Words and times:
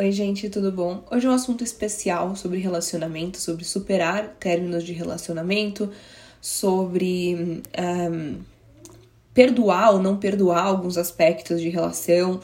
Oi, 0.00 0.12
gente, 0.12 0.48
tudo 0.48 0.70
bom? 0.70 1.02
Hoje 1.10 1.26
é 1.26 1.28
um 1.28 1.32
assunto 1.32 1.64
especial 1.64 2.36
sobre 2.36 2.60
relacionamento, 2.60 3.36
sobre 3.36 3.64
superar 3.64 4.28
términos 4.38 4.84
de 4.84 4.92
relacionamento, 4.92 5.90
sobre 6.40 7.60
um, 7.76 8.36
perdoar 9.34 9.94
ou 9.94 10.00
não 10.00 10.16
perdoar 10.16 10.66
alguns 10.66 10.96
aspectos 10.96 11.60
de 11.60 11.68
relação 11.68 12.38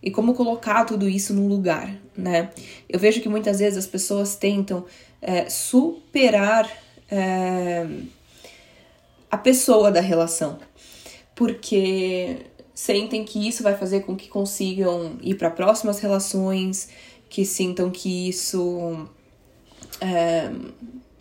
e 0.00 0.08
como 0.08 0.34
colocar 0.34 0.84
tudo 0.84 1.08
isso 1.08 1.34
num 1.34 1.48
lugar, 1.48 1.92
né? 2.16 2.50
Eu 2.88 3.00
vejo 3.00 3.20
que 3.20 3.28
muitas 3.28 3.58
vezes 3.58 3.76
as 3.76 3.86
pessoas 3.88 4.36
tentam 4.36 4.84
é, 5.20 5.50
superar 5.50 6.70
é, 7.10 7.88
a 9.28 9.36
pessoa 9.36 9.90
da 9.90 10.00
relação, 10.00 10.60
porque 11.34 12.36
sentem 12.80 13.26
que 13.26 13.46
isso 13.46 13.62
vai 13.62 13.76
fazer 13.76 14.00
com 14.00 14.16
que 14.16 14.26
consigam 14.26 15.18
ir 15.20 15.34
para 15.34 15.50
próximas 15.50 16.00
relações, 16.00 16.88
que 17.28 17.44
sintam 17.44 17.90
que 17.90 18.30
isso 18.30 19.06
é, 20.00 20.50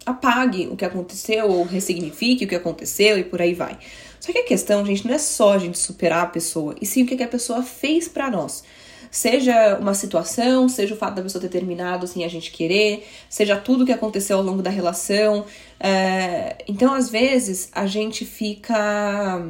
apague 0.05 0.69
o 0.71 0.77
que 0.77 0.85
aconteceu 0.85 1.49
ou 1.49 1.65
ressignifique 1.65 2.45
o 2.45 2.47
que 2.47 2.55
aconteceu 2.55 3.19
e 3.19 3.25
por 3.25 3.41
aí 3.41 3.53
vai. 3.53 3.77
Só 4.21 4.31
que 4.31 4.37
a 4.37 4.45
questão, 4.45 4.85
gente, 4.85 5.05
não 5.05 5.13
é 5.13 5.17
só 5.17 5.51
a 5.51 5.57
gente 5.57 5.77
superar 5.77 6.23
a 6.23 6.27
pessoa, 6.27 6.75
e 6.81 6.85
sim 6.85 7.03
o 7.03 7.05
que 7.05 7.21
a 7.21 7.27
pessoa 7.27 7.61
fez 7.61 8.07
para 8.07 8.31
nós. 8.31 8.63
Seja 9.11 9.77
uma 9.79 9.93
situação, 9.93 10.69
seja 10.69 10.93
o 10.95 10.97
fato 10.97 11.15
da 11.15 11.21
pessoa 11.21 11.41
ter 11.41 11.49
terminado 11.49 12.07
sem 12.07 12.23
a 12.23 12.29
gente 12.29 12.51
querer, 12.51 13.05
seja 13.29 13.57
tudo 13.57 13.85
que 13.85 13.91
aconteceu 13.91 14.37
ao 14.37 14.43
longo 14.43 14.61
da 14.61 14.69
relação. 14.69 15.43
É, 15.77 16.55
então, 16.69 16.93
às 16.93 17.09
vezes, 17.09 17.69
a 17.73 17.85
gente 17.85 18.23
fica 18.23 19.45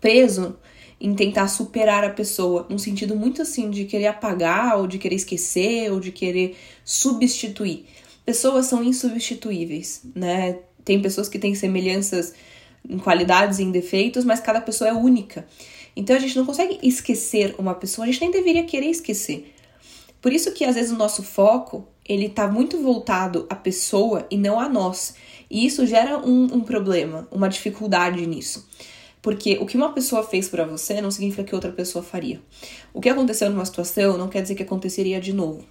preso 0.00 0.56
em 1.00 1.14
tentar 1.14 1.48
superar 1.48 2.04
a 2.04 2.10
pessoa, 2.10 2.66
num 2.68 2.78
sentido 2.78 3.14
muito 3.14 3.42
assim 3.42 3.70
de 3.70 3.84
querer 3.84 4.06
apagar, 4.06 4.78
ou 4.78 4.86
de 4.86 4.98
querer 4.98 5.16
esquecer, 5.16 5.92
ou 5.92 6.00
de 6.00 6.10
querer 6.10 6.56
substituir. 6.84 7.86
Pessoas 8.24 8.66
são 8.66 8.82
insubstituíveis, 8.82 10.02
né? 10.14 10.58
Tem 10.84 11.00
pessoas 11.00 11.28
que 11.28 11.38
têm 11.38 11.54
semelhanças 11.54 12.34
em 12.88 12.98
qualidades 12.98 13.58
e 13.58 13.62
em 13.62 13.70
defeitos, 13.70 14.24
mas 14.24 14.40
cada 14.40 14.60
pessoa 14.60 14.88
é 14.88 14.92
única. 14.92 15.46
Então 15.94 16.16
a 16.16 16.18
gente 16.18 16.36
não 16.36 16.46
consegue 16.46 16.78
esquecer 16.82 17.54
uma 17.58 17.74
pessoa, 17.74 18.06
a 18.06 18.10
gente 18.10 18.20
nem 18.20 18.30
deveria 18.30 18.64
querer 18.64 18.86
esquecer. 18.86 19.52
Por 20.20 20.32
isso 20.32 20.52
que 20.52 20.64
às 20.64 20.74
vezes 20.74 20.92
o 20.92 20.96
nosso 20.96 21.22
foco 21.22 21.86
ele 22.04 22.28
tá 22.28 22.46
muito 22.48 22.80
voltado 22.80 23.46
à 23.50 23.54
pessoa 23.54 24.26
e 24.30 24.36
não 24.36 24.58
a 24.58 24.68
nós. 24.68 25.14
E 25.50 25.66
isso 25.66 25.86
gera 25.86 26.18
um, 26.18 26.44
um 26.54 26.60
problema, 26.60 27.28
uma 27.30 27.48
dificuldade 27.48 28.26
nisso. 28.26 28.68
Porque 29.26 29.58
o 29.60 29.66
que 29.66 29.76
uma 29.76 29.92
pessoa 29.92 30.22
fez 30.22 30.48
para 30.48 30.64
você 30.64 31.00
não 31.00 31.10
significa 31.10 31.42
que 31.42 31.52
outra 31.52 31.72
pessoa 31.72 32.00
faria. 32.00 32.40
O 32.94 33.00
que 33.00 33.08
aconteceu 33.08 33.50
numa 33.50 33.64
situação 33.64 34.16
não 34.16 34.28
quer 34.28 34.40
dizer 34.40 34.54
que 34.54 34.62
aconteceria 34.62 35.20
de 35.20 35.32
novo. 35.32 35.64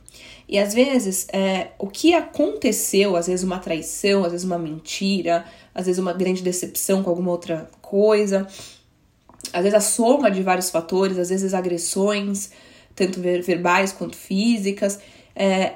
E 0.46 0.60
às 0.60 0.74
vezes, 0.74 1.26
é, 1.32 1.70
o 1.80 1.88
que 1.88 2.14
aconteceu, 2.14 3.16
às 3.16 3.28
vezes 3.28 3.46
uma 3.46 3.58
traição, 3.58 4.26
às 4.26 4.34
vezes 4.34 4.46
uma 4.46 4.60
mentira, 4.60 5.46
às 5.74 5.86
vezes 5.86 6.00
uma 6.00 6.12
grande 6.12 6.44
decepção 6.44 7.02
com 7.02 7.10
alguma 7.10 7.32
outra 7.32 7.70
coisa, 7.82 8.46
às 9.54 9.64
vezes 9.64 9.74
a 9.74 9.80
soma 9.80 10.30
de 10.30 10.44
vários 10.44 10.70
fatores, 10.70 11.18
às 11.18 11.30
vezes 11.30 11.54
agressões, 11.54 12.52
tanto 12.94 13.22
verbais 13.22 13.94
quanto 13.94 14.18
físicas. 14.18 15.00
É, 15.34 15.76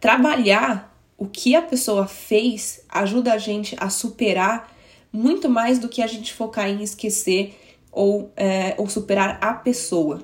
trabalhar 0.00 0.98
o 1.18 1.26
que 1.26 1.54
a 1.54 1.60
pessoa 1.60 2.06
fez 2.06 2.80
ajuda 2.88 3.34
a 3.34 3.36
gente 3.36 3.76
a 3.78 3.90
superar 3.90 4.73
muito 5.14 5.48
mais 5.48 5.78
do 5.78 5.88
que 5.88 6.02
a 6.02 6.08
gente 6.08 6.34
focar 6.34 6.68
em 6.68 6.82
esquecer 6.82 7.56
ou, 7.92 8.32
é, 8.36 8.74
ou 8.76 8.88
superar 8.88 9.38
a 9.40 9.54
pessoa. 9.54 10.20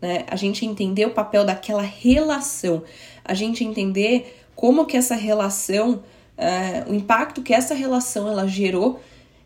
Né? 0.00 0.24
A 0.26 0.34
gente 0.34 0.66
entender 0.66 1.06
o 1.06 1.10
papel 1.10 1.44
daquela 1.44 1.82
relação, 1.82 2.82
a 3.24 3.34
gente 3.34 3.62
entender 3.62 4.36
como 4.56 4.84
que 4.84 4.96
essa 4.96 5.14
relação, 5.14 6.02
é, 6.36 6.82
o 6.88 6.92
impacto 6.92 7.40
que 7.40 7.54
essa 7.54 7.72
relação 7.72 8.26
ela 8.26 8.48
gerou, 8.48 9.00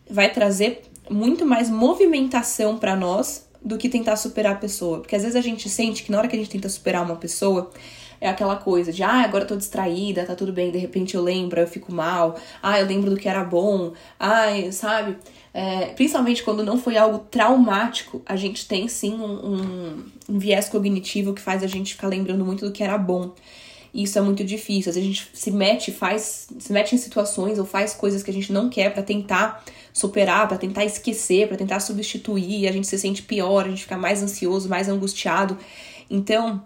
vai 0.09 0.33
trazer 0.33 0.81
muito 1.11 1.45
mais 1.45 1.69
movimentação 1.69 2.79
para 2.79 2.95
nós 2.95 3.47
do 3.63 3.77
que 3.77 3.87
tentar 3.87 4.15
superar 4.15 4.53
a 4.53 4.57
pessoa. 4.57 5.01
Porque 5.01 5.15
às 5.15 5.21
vezes 5.21 5.35
a 5.35 5.41
gente 5.41 5.69
sente 5.69 6.01
que 6.01 6.11
na 6.11 6.17
hora 6.17 6.27
que 6.27 6.35
a 6.35 6.39
gente 6.39 6.49
tenta 6.49 6.69
superar 6.69 7.03
uma 7.03 7.17
pessoa, 7.17 7.69
é 8.19 8.29
aquela 8.29 8.55
coisa 8.55 8.91
de, 8.91 9.03
ah, 9.03 9.23
agora 9.23 9.43
eu 9.43 9.47
tô 9.47 9.55
distraída, 9.55 10.25
tá 10.25 10.35
tudo 10.35 10.51
bem, 10.51 10.71
de 10.71 10.77
repente 10.77 11.15
eu 11.15 11.21
lembro, 11.21 11.59
eu 11.59 11.67
fico 11.67 11.91
mal, 11.91 12.35
ah, 12.61 12.79
eu 12.79 12.85
lembro 12.85 13.09
do 13.09 13.17
que 13.17 13.27
era 13.27 13.43
bom, 13.43 13.93
ai, 14.19 14.71
sabe? 14.71 15.17
É, 15.53 15.87
principalmente 15.87 16.43
quando 16.43 16.63
não 16.63 16.77
foi 16.77 16.97
algo 16.97 17.19
traumático, 17.31 18.21
a 18.25 18.35
gente 18.35 18.67
tem 18.67 18.87
sim 18.87 19.13
um, 19.15 19.53
um, 19.53 20.05
um 20.29 20.39
viés 20.39 20.69
cognitivo 20.69 21.33
que 21.33 21.41
faz 21.41 21.63
a 21.63 21.67
gente 21.67 21.95
ficar 21.95 22.07
lembrando 22.07 22.45
muito 22.45 22.65
do 22.65 22.71
que 22.71 22.83
era 22.83 22.97
bom. 22.97 23.33
E 23.93 24.03
isso 24.03 24.19
é 24.19 24.21
muito 24.21 24.43
difícil. 24.43 24.91
Às 24.91 24.95
vezes 24.95 25.09
a 25.09 25.13
gente 25.13 25.29
se 25.33 25.49
mete, 25.49 25.91
faz, 25.91 26.49
se 26.59 26.71
mete 26.71 26.93
em 26.93 26.97
situações 26.99 27.57
ou 27.57 27.65
faz 27.65 27.95
coisas 27.95 28.21
que 28.21 28.29
a 28.29 28.33
gente 28.33 28.53
não 28.53 28.69
quer 28.69 28.93
para 28.93 29.01
tentar 29.01 29.65
superar, 29.91 30.47
para 30.47 30.57
tentar 30.57 30.85
esquecer, 30.85 31.47
para 31.47 31.57
tentar 31.57 31.79
substituir, 31.79 32.67
a 32.67 32.71
gente 32.71 32.85
se 32.85 32.99
sente 32.99 33.23
pior, 33.23 33.65
a 33.65 33.69
gente 33.69 33.81
fica 33.81 33.97
mais 33.97 34.21
ansioso, 34.21 34.69
mais 34.69 34.87
angustiado. 34.87 35.57
Então, 36.07 36.63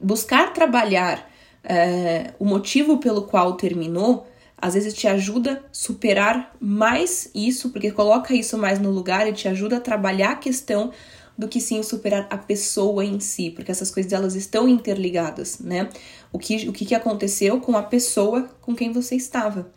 buscar 0.00 0.52
trabalhar 0.52 1.30
é, 1.62 2.32
o 2.38 2.44
motivo 2.44 2.98
pelo 2.98 3.22
qual 3.22 3.54
terminou, 3.54 4.26
às 4.56 4.74
vezes 4.74 4.94
te 4.94 5.06
ajuda 5.06 5.62
a 5.64 5.68
superar 5.72 6.54
mais 6.60 7.30
isso, 7.34 7.70
porque 7.70 7.90
coloca 7.90 8.34
isso 8.34 8.56
mais 8.56 8.78
no 8.78 8.90
lugar 8.90 9.28
e 9.28 9.32
te 9.32 9.48
ajuda 9.48 9.78
a 9.78 9.80
trabalhar 9.80 10.32
a 10.32 10.36
questão 10.36 10.92
do 11.36 11.48
que 11.48 11.60
sim 11.60 11.82
superar 11.82 12.26
a 12.30 12.38
pessoa 12.38 13.04
em 13.04 13.18
si, 13.18 13.50
porque 13.50 13.70
essas 13.70 13.90
coisas 13.90 14.12
elas 14.12 14.34
estão 14.36 14.68
interligadas, 14.68 15.58
né? 15.58 15.88
O 16.32 16.38
que, 16.38 16.68
o 16.68 16.72
que 16.72 16.94
aconteceu 16.94 17.60
com 17.60 17.76
a 17.76 17.82
pessoa 17.82 18.48
com 18.60 18.74
quem 18.74 18.92
você 18.92 19.16
estava. 19.16 19.68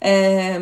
É, 0.00 0.60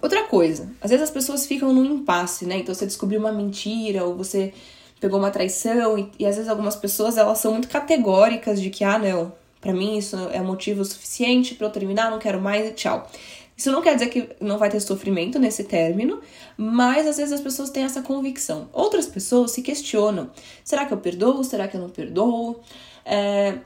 outra 0.00 0.24
coisa, 0.24 0.70
às 0.80 0.90
vezes 0.90 1.04
as 1.04 1.10
pessoas 1.10 1.46
ficam 1.46 1.72
num 1.72 1.84
impasse, 1.84 2.46
né? 2.46 2.58
Então 2.58 2.74
você 2.74 2.86
descobriu 2.86 3.18
uma 3.18 3.32
mentira 3.32 4.04
ou 4.04 4.16
você 4.16 4.54
pegou 5.00 5.18
uma 5.18 5.30
traição 5.30 5.98
e, 5.98 6.10
e 6.18 6.26
às 6.26 6.36
vezes 6.36 6.50
algumas 6.50 6.76
pessoas 6.76 7.16
elas 7.16 7.38
são 7.38 7.52
muito 7.52 7.68
categóricas 7.68 8.60
de 8.60 8.70
que 8.70 8.84
ah 8.84 8.98
não, 8.98 9.32
para 9.60 9.72
mim 9.72 9.98
isso 9.98 10.16
é 10.32 10.40
motivo 10.40 10.84
suficiente 10.84 11.54
para 11.54 11.66
eu 11.66 11.70
terminar, 11.70 12.10
não 12.10 12.18
quero 12.18 12.40
mais 12.40 12.66
e 12.68 12.72
tchau. 12.72 13.08
Isso 13.56 13.72
não 13.72 13.80
quer 13.80 13.94
dizer 13.94 14.08
que 14.08 14.28
não 14.38 14.58
vai 14.58 14.68
ter 14.68 14.80
sofrimento 14.80 15.38
nesse 15.38 15.64
término, 15.64 16.20
mas 16.58 17.06
às 17.06 17.16
vezes 17.16 17.32
as 17.32 17.40
pessoas 17.40 17.70
têm 17.70 17.84
essa 17.84 18.02
convicção. 18.02 18.68
Outras 18.70 19.06
pessoas 19.06 19.52
se 19.52 19.62
questionam: 19.62 20.30
será 20.62 20.84
que 20.84 20.92
eu 20.92 20.98
perdoo? 20.98 21.42
Será 21.42 21.66
que 21.66 21.74
eu 21.74 21.80
não 21.80 21.88
perdoo? 21.88 22.60
É, 23.02 23.58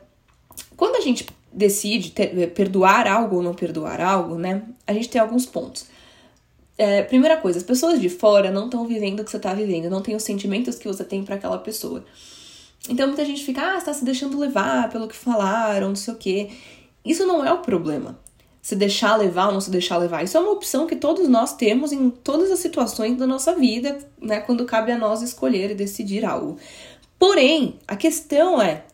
quando 0.76 0.94
a 0.94 1.00
gente 1.00 1.26
decide 1.52 2.12
ter, 2.12 2.52
perdoar 2.52 3.08
algo 3.08 3.36
ou 3.36 3.42
não 3.42 3.52
perdoar 3.52 4.00
algo, 4.00 4.36
né? 4.36 4.62
A 4.86 4.92
gente 4.92 5.08
tem 5.08 5.20
alguns 5.20 5.44
pontos. 5.44 5.86
É, 6.82 7.02
primeira 7.02 7.36
coisa, 7.36 7.58
as 7.58 7.62
pessoas 7.62 8.00
de 8.00 8.08
fora 8.08 8.50
não 8.50 8.64
estão 8.64 8.86
vivendo 8.86 9.20
o 9.20 9.24
que 9.24 9.30
você 9.30 9.36
está 9.36 9.52
vivendo, 9.52 9.90
não 9.90 10.00
tem 10.00 10.16
os 10.16 10.22
sentimentos 10.22 10.78
que 10.78 10.88
você 10.88 11.04
tem 11.04 11.22
para 11.22 11.34
aquela 11.34 11.58
pessoa. 11.58 12.02
Então 12.88 13.06
muita 13.06 13.22
gente 13.22 13.44
fica, 13.44 13.74
ah, 13.74 13.76
está 13.76 13.92
se 13.92 14.02
deixando 14.02 14.38
levar 14.38 14.88
pelo 14.88 15.06
que 15.06 15.14
falaram, 15.14 15.88
não 15.88 15.94
sei 15.94 16.14
o 16.14 16.16
quê. 16.16 16.48
Isso 17.04 17.26
não 17.26 17.44
é 17.44 17.52
o 17.52 17.58
problema. 17.58 18.18
Se 18.62 18.74
deixar 18.74 19.14
levar 19.16 19.48
ou 19.48 19.52
não 19.52 19.60
se 19.60 19.70
deixar 19.70 19.98
levar. 19.98 20.24
Isso 20.24 20.38
é 20.38 20.40
uma 20.40 20.52
opção 20.52 20.86
que 20.86 20.96
todos 20.96 21.28
nós 21.28 21.54
temos 21.54 21.92
em 21.92 22.08
todas 22.08 22.50
as 22.50 22.60
situações 22.60 23.18
da 23.18 23.26
nossa 23.26 23.54
vida, 23.54 23.98
né? 24.18 24.40
Quando 24.40 24.64
cabe 24.64 24.90
a 24.90 24.96
nós 24.96 25.20
escolher 25.20 25.70
e 25.70 25.74
decidir 25.74 26.24
algo. 26.24 26.56
Porém, 27.18 27.78
a 27.86 27.94
questão 27.94 28.58
é 28.62 28.86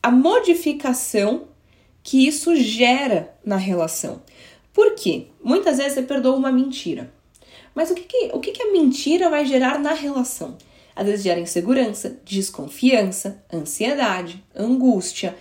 a 0.00 0.12
modificação 0.12 1.48
que 2.04 2.24
isso 2.24 2.54
gera 2.54 3.34
na 3.44 3.56
relação. 3.56 4.22
Por 4.72 4.94
quê? 4.94 5.26
Muitas 5.42 5.78
vezes 5.78 5.94
você 5.94 6.02
perdoa 6.02 6.36
uma 6.36 6.52
mentira. 6.52 7.12
Mas 7.74 7.90
o 7.90 7.94
que, 7.94 8.02
que, 8.02 8.30
o 8.32 8.40
que, 8.40 8.52
que 8.52 8.62
a 8.62 8.72
mentira 8.72 9.30
vai 9.30 9.46
gerar 9.46 9.78
na 9.78 9.92
relação? 9.92 10.56
Às 10.94 11.06
vezes 11.06 11.24
gera 11.24 11.40
insegurança, 11.40 12.18
desconfiança, 12.24 13.42
ansiedade, 13.52 14.44
angústia. 14.54 15.34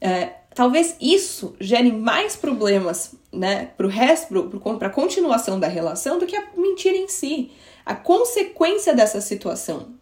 É, 0.00 0.30
talvez 0.54 0.96
isso 1.00 1.54
gere 1.60 1.92
mais 1.92 2.34
problemas 2.34 3.14
né, 3.32 3.70
para 3.76 3.86
o 3.86 3.90
resto, 3.90 4.50
para 4.78 4.88
a 4.88 4.92
continuação 4.92 5.60
da 5.60 5.68
relação, 5.68 6.18
do 6.18 6.26
que 6.26 6.36
a 6.36 6.48
mentira 6.56 6.96
em 6.96 7.08
si, 7.08 7.52
a 7.86 7.94
consequência 7.94 8.94
dessa 8.94 9.20
situação. 9.20 9.94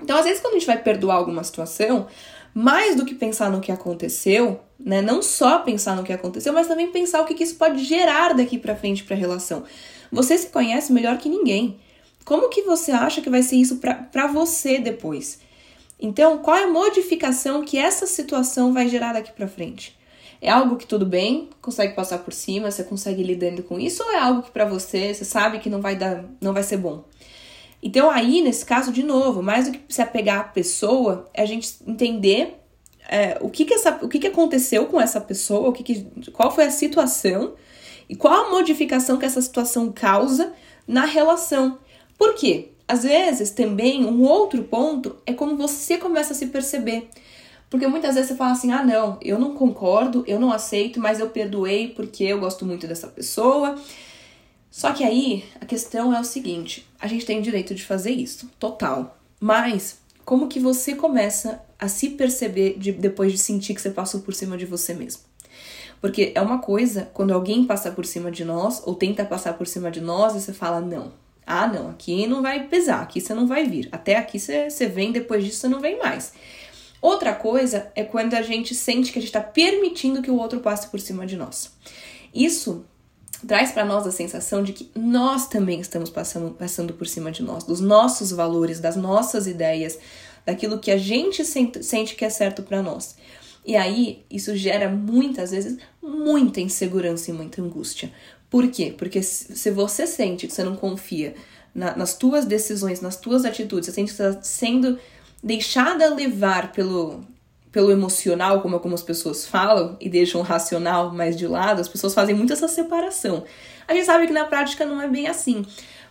Então, 0.00 0.16
às 0.16 0.24
vezes, 0.24 0.40
quando 0.40 0.54
a 0.54 0.58
gente 0.58 0.66
vai 0.66 0.80
perdoar 0.80 1.16
alguma 1.16 1.42
situação, 1.42 2.06
mais 2.54 2.96
do 2.96 3.04
que 3.04 3.14
pensar 3.14 3.50
no 3.50 3.60
que 3.60 3.72
aconteceu, 3.72 4.60
né, 4.78 5.00
não 5.00 5.22
só 5.22 5.58
pensar 5.60 5.96
no 5.96 6.04
que 6.04 6.12
aconteceu, 6.12 6.52
mas 6.52 6.68
também 6.68 6.90
pensar 6.90 7.20
o 7.20 7.24
que, 7.24 7.34
que 7.34 7.44
isso 7.44 7.56
pode 7.56 7.84
gerar 7.84 8.34
daqui 8.34 8.58
para 8.58 8.76
frente 8.76 9.04
para 9.04 9.16
a 9.16 9.18
relação. 9.18 9.64
Você 10.10 10.38
se 10.38 10.48
conhece 10.48 10.92
melhor 10.92 11.18
que 11.18 11.28
ninguém. 11.28 11.78
Como 12.24 12.48
que 12.48 12.62
você 12.62 12.92
acha 12.92 13.20
que 13.20 13.30
vai 13.30 13.42
ser 13.42 13.56
isso 13.56 13.76
para 13.76 14.26
você 14.26 14.78
depois? 14.78 15.38
Então, 16.00 16.38
qual 16.38 16.56
é 16.56 16.64
a 16.64 16.70
modificação 16.70 17.64
que 17.64 17.78
essa 17.78 18.06
situação 18.06 18.72
vai 18.72 18.88
gerar 18.88 19.14
daqui 19.14 19.32
para 19.32 19.48
frente? 19.48 19.98
É 20.40 20.50
algo 20.50 20.76
que 20.76 20.86
tudo 20.86 21.04
bem, 21.04 21.50
consegue 21.60 21.94
passar 21.94 22.18
por 22.18 22.32
cima, 22.32 22.70
você 22.70 22.84
consegue 22.84 23.22
lidando 23.22 23.62
com 23.64 23.80
isso, 23.80 24.04
ou 24.04 24.12
é 24.12 24.18
algo 24.18 24.42
que 24.42 24.52
para 24.52 24.64
você, 24.64 25.12
você 25.12 25.24
sabe 25.24 25.58
que 25.58 25.68
não 25.68 25.80
vai 25.80 25.96
dar, 25.96 26.24
não 26.40 26.52
vai 26.52 26.62
ser 26.62 26.76
bom? 26.76 27.04
Então, 27.82 28.10
aí, 28.10 28.42
nesse 28.42 28.64
caso, 28.64 28.92
de 28.92 29.02
novo, 29.02 29.42
mais 29.42 29.66
do 29.66 29.72
que 29.72 29.80
se 29.92 30.00
apegar 30.00 30.40
à 30.40 30.44
pessoa, 30.44 31.28
é 31.34 31.42
a 31.42 31.46
gente 31.46 31.76
entender 31.86 32.60
é, 33.08 33.38
o, 33.40 33.48
que, 33.48 33.64
que, 33.64 33.74
essa, 33.74 33.98
o 34.02 34.08
que, 34.08 34.18
que 34.18 34.26
aconteceu 34.26 34.86
com 34.86 35.00
essa 35.00 35.20
pessoa, 35.20 35.70
o 35.70 35.72
que, 35.72 35.82
que 35.82 36.30
qual 36.30 36.50
foi 36.50 36.64
a 36.64 36.70
situação 36.70 37.54
e 38.08 38.16
qual 38.16 38.46
a 38.46 38.50
modificação 38.50 39.18
que 39.18 39.26
essa 39.26 39.42
situação 39.42 39.92
causa 39.92 40.52
na 40.86 41.04
relação. 41.04 41.78
Por 42.16 42.34
quê? 42.34 42.70
Às 42.86 43.02
vezes, 43.02 43.50
também, 43.50 44.04
um 44.06 44.22
outro 44.22 44.64
ponto 44.64 45.16
é 45.26 45.34
como 45.34 45.56
você 45.56 45.98
começa 45.98 46.32
a 46.32 46.36
se 46.36 46.46
perceber. 46.46 47.10
Porque 47.68 47.86
muitas 47.86 48.14
vezes 48.14 48.30
você 48.30 48.36
fala 48.36 48.52
assim: 48.52 48.72
ah, 48.72 48.82
não, 48.82 49.18
eu 49.20 49.38
não 49.38 49.54
concordo, 49.54 50.24
eu 50.26 50.40
não 50.40 50.50
aceito, 50.50 50.98
mas 50.98 51.20
eu 51.20 51.28
perdoei 51.28 51.88
porque 51.88 52.24
eu 52.24 52.40
gosto 52.40 52.64
muito 52.64 52.86
dessa 52.86 53.06
pessoa. 53.06 53.76
Só 54.70 54.92
que 54.92 55.04
aí 55.04 55.44
a 55.60 55.66
questão 55.66 56.14
é 56.14 56.18
o 56.18 56.24
seguinte: 56.24 56.88
a 56.98 57.06
gente 57.06 57.26
tem 57.26 57.38
o 57.38 57.42
direito 57.42 57.74
de 57.74 57.84
fazer 57.84 58.12
isso, 58.12 58.50
total. 58.58 59.18
Mas 59.38 59.98
como 60.24 60.48
que 60.48 60.58
você 60.58 60.94
começa 60.94 61.62
a 61.78 61.88
se 61.88 62.10
perceber 62.10 62.78
de, 62.78 62.92
depois 62.92 63.32
de 63.32 63.38
sentir 63.38 63.74
que 63.74 63.82
você 63.82 63.90
passou 63.90 64.20
por 64.20 64.34
cima 64.34 64.56
de 64.56 64.64
você 64.64 64.94
mesmo? 64.94 65.22
Porque 66.00 66.32
é 66.34 66.40
uma 66.40 66.58
coisa 66.58 67.10
quando 67.12 67.32
alguém 67.32 67.64
passa 67.64 67.90
por 67.90 68.06
cima 68.06 68.30
de 68.30 68.44
nós 68.44 68.82
ou 68.86 68.94
tenta 68.94 69.24
passar 69.24 69.54
por 69.54 69.66
cima 69.66 69.90
de 69.90 70.00
nós 70.00 70.34
e 70.34 70.40
você 70.40 70.52
fala: 70.52 70.80
não, 70.80 71.12
ah, 71.46 71.66
não, 71.66 71.90
aqui 71.90 72.26
não 72.26 72.42
vai 72.42 72.66
pesar, 72.66 73.00
aqui 73.00 73.20
você 73.20 73.34
não 73.34 73.46
vai 73.46 73.64
vir. 73.64 73.88
Até 73.90 74.16
aqui 74.16 74.38
você, 74.38 74.68
você 74.70 74.86
vem, 74.86 75.12
depois 75.12 75.44
disso 75.44 75.60
você 75.60 75.68
não 75.68 75.80
vem 75.80 75.98
mais. 75.98 76.32
Outra 77.00 77.32
coisa 77.32 77.90
é 77.94 78.02
quando 78.02 78.34
a 78.34 78.42
gente 78.42 78.74
sente 78.74 79.12
que 79.12 79.18
a 79.18 79.22
gente 79.22 79.28
está 79.28 79.40
permitindo 79.40 80.20
que 80.20 80.30
o 80.30 80.36
outro 80.36 80.60
passe 80.60 80.88
por 80.88 81.00
cima 81.00 81.26
de 81.26 81.36
nós. 81.36 81.72
Isso 82.34 82.84
traz 83.46 83.70
para 83.70 83.84
nós 83.84 84.06
a 84.06 84.10
sensação 84.10 84.62
de 84.62 84.72
que 84.72 84.90
nós 84.94 85.46
também 85.46 85.80
estamos 85.80 86.10
passando, 86.10 86.50
passando 86.50 86.92
por 86.92 87.06
cima 87.06 87.30
de 87.30 87.42
nós, 87.42 87.62
dos 87.64 87.80
nossos 87.80 88.32
valores, 88.32 88.80
das 88.80 88.96
nossas 88.96 89.46
ideias, 89.46 89.98
daquilo 90.44 90.78
que 90.78 90.90
a 90.90 90.98
gente 90.98 91.44
sente, 91.44 91.82
sente 91.82 92.16
que 92.16 92.24
é 92.24 92.30
certo 92.30 92.62
para 92.62 92.82
nós. 92.82 93.16
E 93.64 93.76
aí, 93.76 94.24
isso 94.30 94.56
gera 94.56 94.88
muitas 94.88 95.50
vezes 95.50 95.78
muita 96.02 96.60
insegurança 96.60 97.30
e 97.30 97.34
muita 97.34 97.60
angústia. 97.60 98.12
Por 98.50 98.68
quê? 98.68 98.94
Porque 98.96 99.22
se 99.22 99.70
você 99.70 100.06
sente 100.06 100.46
que 100.46 100.52
você 100.52 100.64
não 100.64 100.74
confia 100.74 101.34
na, 101.74 101.94
nas 101.94 102.16
tuas 102.16 102.46
decisões, 102.46 103.00
nas 103.00 103.16
tuas 103.16 103.44
atitudes, 103.44 103.86
você 103.88 103.92
sente 103.92 104.14
que 104.14 104.22
está 104.22 104.40
sendo 104.42 104.98
deixada 105.42 106.12
levar 106.14 106.72
pelo, 106.72 107.24
pelo 107.70 107.92
emocional, 107.92 108.62
como 108.62 108.74
algumas 108.74 109.02
pessoas 109.02 109.46
falam, 109.46 109.96
e 110.00 110.08
deixam 110.08 110.40
o 110.40 110.44
racional 110.44 111.12
mais 111.12 111.36
de 111.36 111.46
lado, 111.46 111.80
as 111.80 111.88
pessoas 111.88 112.14
fazem 112.14 112.34
muito 112.34 112.52
essa 112.52 112.68
separação. 112.68 113.44
A 113.86 113.94
gente 113.94 114.06
sabe 114.06 114.26
que 114.26 114.32
na 114.32 114.44
prática 114.44 114.84
não 114.84 115.00
é 115.00 115.08
bem 115.08 115.28
assim, 115.28 115.64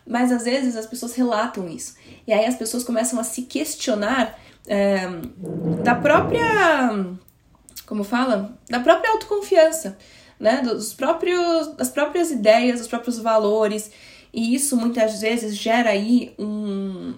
mas 0.05 0.31
às 0.31 0.43
vezes 0.43 0.75
as 0.75 0.85
pessoas 0.85 1.13
relatam 1.13 1.67
isso. 1.67 1.95
E 2.25 2.31
aí 2.31 2.45
as 2.45 2.55
pessoas 2.55 2.83
começam 2.83 3.19
a 3.19 3.23
se 3.23 3.43
questionar 3.43 4.39
é, 4.67 5.07
da 5.83 5.95
própria. 5.95 7.05
Como 7.87 8.03
fala? 8.03 8.59
Da 8.69 8.81
própria 8.81 9.11
autoconfiança, 9.11 9.97
né? 10.37 10.61
Dos 10.61 10.93
próprios, 10.93 11.67
das 11.75 11.89
próprias 11.89 12.29
ideias, 12.29 12.79
dos 12.79 12.87
próprios 12.87 13.17
valores. 13.17 13.89
E 14.33 14.53
isso 14.53 14.75
muitas 14.75 15.21
vezes 15.21 15.55
gera 15.55 15.91
aí 15.91 16.35
um, 16.37 17.15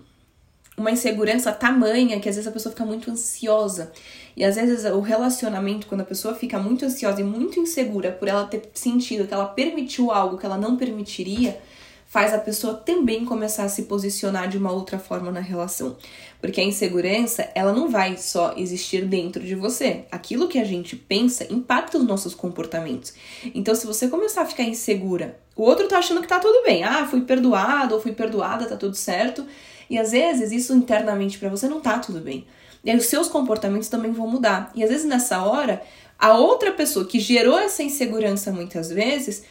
uma 0.77 0.92
insegurança 0.92 1.51
tamanha 1.51 2.19
que 2.19 2.30
às 2.30 2.36
vezes 2.36 2.48
a 2.48 2.51
pessoa 2.51 2.71
fica 2.71 2.86
muito 2.86 3.10
ansiosa. 3.10 3.92
E 4.38 4.45
às 4.45 4.56
vezes 4.56 4.86
o 4.86 5.00
relacionamento, 5.00 5.88
quando 5.88 6.01
a 6.01 6.06
pessoa 6.06 6.36
fica 6.36 6.60
muito 6.60 6.86
ansiosa 6.86 7.19
e 7.19 7.24
muito 7.24 7.60
insegura 7.60 8.12
por 8.12 8.27
ela 8.27 8.45
ter 8.45 8.69
sentido 8.75 9.27
que 9.27 9.33
ela 9.33 9.48
permitiu 9.48 10.12
algo 10.12 10.38
que 10.38 10.45
ela 10.45 10.57
não 10.57 10.77
permitiria, 10.77 11.60
faz 12.09 12.33
a 12.33 12.39
pessoa 12.39 12.73
também 12.73 13.23
começar 13.23 13.65
a 13.65 13.69
se 13.69 13.83
posicionar 13.83 14.50
de 14.50 14.57
uma 14.57 14.71
outra 14.71 14.97
forma 14.97 15.31
na 15.31 15.39
relação. 15.39 15.95
Porque 16.41 16.59
a 16.59 16.63
insegurança, 16.63 17.47
ela 17.53 17.71
não 17.71 17.88
vai 17.88 18.17
só 18.17 18.56
existir 18.57 19.06
dentro 19.06 19.44
de 19.44 19.53
você. 19.53 20.06
Aquilo 20.11 20.47
que 20.47 20.57
a 20.57 20.63
gente 20.63 20.95
pensa 20.95 21.45
impacta 21.53 22.00
os 22.00 22.03
nossos 22.03 22.33
comportamentos. 22.33 23.13
Então, 23.53 23.75
se 23.75 23.85
você 23.85 24.07
começar 24.07 24.41
a 24.41 24.45
ficar 24.47 24.63
insegura, 24.63 25.39
o 25.56 25.61
outro 25.61 25.88
tá 25.88 26.00
achando 26.00 26.19
que 26.19 26.27
tá 26.27 26.39
tudo 26.39 26.63
bem. 26.63 26.83
Ah, 26.83 27.06
fui 27.06 27.21
perdoado 27.21 27.94
ou 27.94 28.01
fui 28.01 28.11
perdoada, 28.11 28.65
tá 28.65 28.75
tudo 28.75 28.95
certo. 28.95 29.45
E 29.88 29.95
às 29.95 30.11
vezes 30.11 30.51
isso 30.51 30.73
internamente 30.73 31.38
para 31.38 31.50
você 31.50 31.67
não 31.67 31.79
tá 31.79 32.00
tudo 32.00 32.19
bem. 32.21 32.47
E 32.83 32.89
aí 32.89 32.97
os 32.97 33.06
seus 33.06 33.27
comportamentos 33.27 33.88
também 33.88 34.11
vão 34.11 34.27
mudar. 34.27 34.71
E 34.73 34.83
às 34.83 34.89
vezes 34.89 35.06
nessa 35.06 35.44
hora, 35.44 35.83
a 36.17 36.33
outra 36.33 36.71
pessoa 36.71 37.06
que 37.06 37.19
gerou 37.19 37.59
essa 37.59 37.83
insegurança 37.83 38.51
muitas 38.51 38.89
vezes 38.89 39.44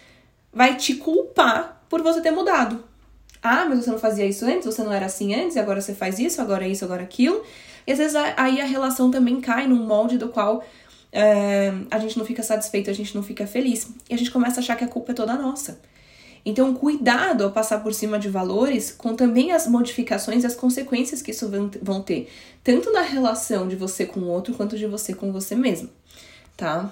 vai 0.53 0.77
te 0.77 0.97
culpar 0.97 1.78
por 1.89 2.03
você 2.03 2.21
ter 2.21 2.31
mudado. 2.31 2.85
Ah, 3.43 3.67
mas 3.69 3.85
você 3.85 3.91
não 3.91 3.99
fazia 3.99 4.27
isso 4.27 4.45
antes, 4.45 4.67
você 4.67 4.83
não 4.83 4.93
era 4.93 5.07
assim 5.07 5.35
antes, 5.35 5.57
e 5.57 5.59
agora 5.59 5.81
você 5.81 5.95
faz 5.95 6.19
isso, 6.19 6.41
agora 6.41 6.67
isso, 6.67 6.85
agora 6.85 7.03
aquilo. 7.03 7.43
E 7.87 7.93
às 7.93 7.99
vezes 7.99 8.17
aí 8.37 8.61
a 8.61 8.65
relação 8.65 9.11
também 9.11 9.41
cai 9.41 9.67
num 9.67 9.87
molde 9.87 10.19
do 10.19 10.29
qual 10.29 10.65
é, 11.13 11.73
a 11.91 11.99
gente 11.99 12.19
não 12.19 12.25
fica 12.25 12.43
satisfeito, 12.43 12.91
a 12.91 12.93
gente 12.93 13.15
não 13.15 13.23
fica 13.23 13.47
feliz. 13.47 13.89
E 14.11 14.15
a 14.15 14.19
gente 14.19 14.31
começa 14.31 14.61
a 14.61 14.63
achar 14.63 14.77
que 14.77 14.85
a 14.85 14.89
culpa 14.89 15.13
é 15.13 15.15
toda 15.15 15.35
nossa. 15.35 15.81
Então, 16.45 16.75
cuidado 16.75 17.45
ao 17.45 17.51
passar 17.51 17.83
por 17.83 17.93
cima 17.93 18.19
de 18.19 18.29
valores, 18.29 18.91
com 18.91 19.15
também 19.15 19.53
as 19.53 19.67
modificações 19.67 20.45
e 20.45 20.47
as 20.47 20.55
consequências 20.55 21.21
que 21.21 21.31
isso 21.31 21.51
vão 21.83 22.01
ter, 22.01 22.31
tanto 22.63 22.93
na 22.93 23.03
relação 23.03 23.69
de 23.69 23.77
você 23.77 24.07
com 24.07 24.21
o 24.21 24.29
outro 24.29 24.55
quanto 24.55 24.77
de 24.77 24.87
você 24.87 25.13
com 25.13 25.33
você 25.33 25.55
mesmo, 25.55 25.91
tá? 26.57 26.91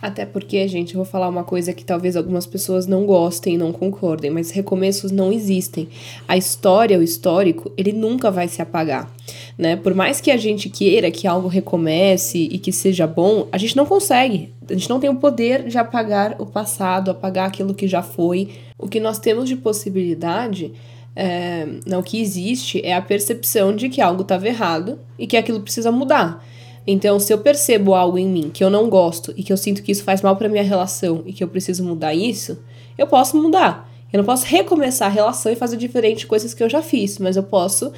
Até 0.00 0.26
porque, 0.26 0.66
gente, 0.66 0.94
eu 0.94 0.98
vou 0.98 1.04
falar 1.04 1.28
uma 1.28 1.44
coisa 1.44 1.72
que 1.72 1.84
talvez 1.84 2.16
algumas 2.16 2.44
pessoas 2.44 2.86
não 2.86 3.06
gostem 3.06 3.56
não 3.56 3.72
concordem, 3.72 4.30
mas 4.30 4.50
recomeços 4.50 5.12
não 5.12 5.32
existem. 5.32 5.88
A 6.26 6.36
história, 6.36 6.98
o 6.98 7.02
histórico, 7.02 7.70
ele 7.76 7.92
nunca 7.92 8.30
vai 8.30 8.48
se 8.48 8.60
apagar, 8.60 9.12
né? 9.56 9.76
Por 9.76 9.94
mais 9.94 10.20
que 10.20 10.30
a 10.30 10.36
gente 10.36 10.68
queira 10.68 11.10
que 11.10 11.26
algo 11.26 11.46
recomece 11.46 12.48
e 12.50 12.58
que 12.58 12.72
seja 12.72 13.06
bom, 13.06 13.46
a 13.52 13.58
gente 13.58 13.76
não 13.76 13.86
consegue. 13.86 14.52
A 14.68 14.72
gente 14.72 14.90
não 14.90 14.98
tem 14.98 15.10
o 15.10 15.16
poder 15.16 15.68
de 15.68 15.78
apagar 15.78 16.36
o 16.40 16.46
passado, 16.46 17.10
apagar 17.10 17.46
aquilo 17.46 17.74
que 17.74 17.86
já 17.86 18.02
foi. 18.02 18.50
O 18.78 18.88
que 18.88 18.98
nós 18.98 19.18
temos 19.18 19.48
de 19.48 19.56
possibilidade 19.56 20.72
é, 21.14 21.66
não, 21.86 22.02
que 22.02 22.20
existe 22.20 22.80
é 22.84 22.94
a 22.94 23.02
percepção 23.02 23.74
de 23.74 23.88
que 23.88 24.00
algo 24.00 24.22
estava 24.22 24.48
errado 24.48 24.98
e 25.18 25.26
que 25.26 25.36
aquilo 25.36 25.60
precisa 25.60 25.92
mudar. 25.92 26.44
Então, 26.86 27.18
se 27.20 27.32
eu 27.32 27.38
percebo 27.38 27.94
algo 27.94 28.18
em 28.18 28.26
mim 28.26 28.50
que 28.52 28.62
eu 28.62 28.70
não 28.70 28.88
gosto 28.88 29.32
e 29.36 29.42
que 29.42 29.52
eu 29.52 29.56
sinto 29.56 29.82
que 29.82 29.92
isso 29.92 30.02
faz 30.02 30.20
mal 30.20 30.36
para 30.36 30.48
minha 30.48 30.64
relação 30.64 31.22
e 31.24 31.32
que 31.32 31.42
eu 31.42 31.48
preciso 31.48 31.84
mudar 31.84 32.14
isso, 32.14 32.58
eu 32.98 33.06
posso 33.06 33.40
mudar. 33.40 33.88
Eu 34.12 34.18
não 34.18 34.24
posso 34.24 34.44
recomeçar 34.44 35.08
a 35.08 35.10
relação 35.10 35.50
e 35.50 35.56
fazer 35.56 35.76
diferente 35.76 36.26
coisas 36.26 36.52
que 36.52 36.62
eu 36.62 36.68
já 36.68 36.82
fiz, 36.82 37.18
mas 37.18 37.36
eu 37.36 37.42
posso 37.42 37.92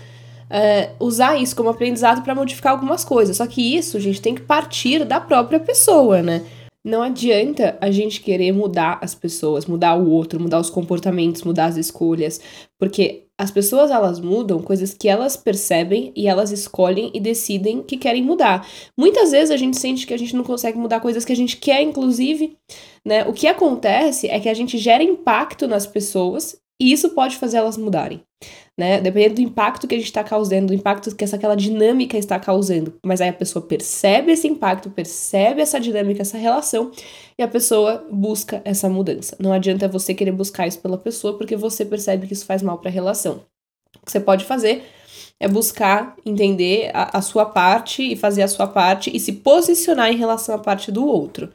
é, 0.49 0.91
usar 1.01 1.37
isso 1.37 1.57
como 1.57 1.69
aprendizado 1.69 2.23
para 2.23 2.35
modificar 2.35 2.73
algumas 2.73 3.05
coisas. 3.05 3.37
Só 3.37 3.47
que 3.47 3.77
isso, 3.77 3.99
gente, 3.99 4.21
tem 4.21 4.35
que 4.35 4.43
partir 4.43 5.05
da 5.05 5.21
própria 5.21 5.59
pessoa, 5.59 6.23
né? 6.23 6.43
Não 6.85 7.03
adianta 7.03 7.79
a 7.81 7.91
gente 7.91 8.21
querer 8.21 8.53
mudar 8.53 8.99
as 9.01 9.15
pessoas, 9.15 9.65
mudar 9.65 9.95
o 9.95 10.11
outro, 10.11 10.39
mudar 10.39 10.61
os 10.61 10.69
comportamentos, 10.69 11.43
mudar 11.43 11.67
as 11.67 11.79
escolhas, 11.79 12.39
porque 12.79 13.25
as 13.39 13.51
pessoas 13.51 13.91
elas 13.91 14.21
mudam 14.21 14.61
coisas 14.61 14.93
que 14.93 15.09
elas 15.09 15.35
percebem 15.35 16.13
e 16.15 16.29
elas 16.29 16.53
escolhem 16.53 17.11
e 17.15 17.21
decidem 17.21 17.83
que 17.83 17.97
querem 17.97 18.23
mudar. 18.23 18.69
Muitas 18.99 19.31
vezes 19.31 19.51
a 19.51 19.57
gente 19.57 19.79
sente 19.79 20.07
que 20.07 20.13
a 20.13 20.19
gente 20.19 20.37
não 20.37 20.45
consegue 20.45 20.77
mudar 20.77 21.01
coisas 21.01 21.25
que 21.25 21.33
a 21.33 21.37
gente 21.37 21.57
quer, 21.57 21.81
inclusive, 21.81 22.57
né? 23.05 23.25
O 23.25 23.33
que 23.33 23.47
acontece 23.47 24.29
é 24.29 24.39
que 24.39 24.49
a 24.51 24.55
gente 24.55 24.77
gera 24.77 25.03
impacto 25.03 25.67
nas 25.67 25.87
pessoas 25.87 26.61
e 26.79 26.93
isso 26.93 27.11
pode 27.11 27.37
fazer 27.37 27.57
elas 27.57 27.79
mudarem 27.79 28.23
né? 28.79 29.01
Dependendo 29.01 29.37
do 29.37 29.41
impacto 29.41 29.87
que 29.87 29.95
a 29.95 29.99
gente 29.99 30.07
está 30.07 30.25
causando, 30.25 30.69
do 30.69 30.75
impacto 30.75 31.15
que 31.15 31.25
essa 31.25 31.37
aquela 31.37 31.55
dinâmica 31.55 32.19
está 32.19 32.39
causando. 32.39 32.95
Mas 33.05 33.21
aí 33.21 33.29
a 33.29 33.33
pessoa 33.33 33.65
percebe 33.65 34.33
esse 34.33 34.49
impacto, 34.49 34.91
percebe 34.91 35.61
essa 35.61 35.79
dinâmica, 35.79 36.23
essa 36.23 36.37
relação, 36.37 36.91
e 37.39 37.43
a 37.43 37.49
pessoa 37.49 38.07
busca 38.11 38.61
essa 38.65 38.89
mudança. 38.89 39.37
Não 39.39 39.53
adianta 39.53 39.89
você 39.89 40.15
querer 40.15 40.33
buscar 40.33 40.67
isso 40.67 40.81
pela 40.81 40.99
pessoa, 40.99 41.39
porque 41.39 41.57
você 41.57 41.85
percebe 41.85 42.27
que 42.27 42.33
isso 42.33 42.47
faz 42.47 42.63
mal 42.63 42.79
para 42.79 42.91
a 42.91 42.93
relação. 42.93 43.43
O 44.03 44.07
que 44.07 44.13
você 44.13 44.21
pode 44.21 44.45
fazer 44.45 44.83
é 45.39 45.49
buscar 45.49 46.17
entender 46.25 46.91
a, 46.95 47.19
a 47.19 47.23
sua 47.23 47.47
parte 47.47 48.03
e 48.03 48.17
fazer 48.17 48.43
a 48.43 48.49
sua 48.49 48.67
parte 48.67 49.15
e 49.15 49.21
se 49.21 49.33
posicionar 49.33 50.11
em 50.11 50.17
relação 50.17 50.55
à 50.55 50.59
parte 50.59 50.91
do 50.91 51.07
outro. 51.07 51.51